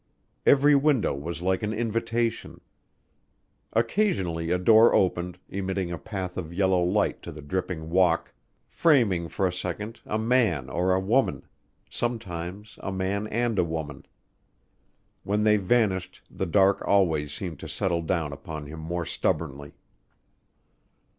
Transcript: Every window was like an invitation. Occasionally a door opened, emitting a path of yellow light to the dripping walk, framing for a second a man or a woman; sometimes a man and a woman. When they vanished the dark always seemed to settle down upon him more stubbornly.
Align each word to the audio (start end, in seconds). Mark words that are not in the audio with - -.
Every 0.47 0.75
window 0.75 1.13
was 1.13 1.43
like 1.43 1.61
an 1.61 1.73
invitation. 1.73 2.59
Occasionally 3.73 4.49
a 4.49 4.57
door 4.57 4.95
opened, 4.95 5.37
emitting 5.47 5.91
a 5.91 5.99
path 5.99 6.37
of 6.37 6.51
yellow 6.51 6.81
light 6.83 7.21
to 7.21 7.31
the 7.31 7.43
dripping 7.43 7.91
walk, 7.91 8.33
framing 8.65 9.27
for 9.29 9.45
a 9.45 9.53
second 9.53 10.01
a 10.07 10.17
man 10.17 10.71
or 10.71 10.91
a 10.91 10.99
woman; 10.99 11.45
sometimes 11.87 12.79
a 12.81 12.91
man 12.91 13.27
and 13.27 13.59
a 13.59 13.63
woman. 13.63 14.07
When 15.21 15.43
they 15.43 15.57
vanished 15.57 16.23
the 16.31 16.47
dark 16.47 16.81
always 16.87 17.31
seemed 17.31 17.59
to 17.59 17.67
settle 17.67 18.01
down 18.01 18.33
upon 18.33 18.65
him 18.65 18.79
more 18.79 19.05
stubbornly. 19.05 19.71